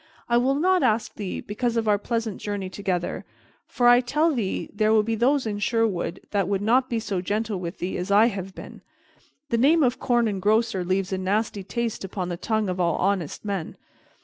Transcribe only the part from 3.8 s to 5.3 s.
I tell thee there be